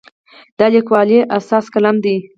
[0.57, 2.17] د لیکوالي اساس قلم دی.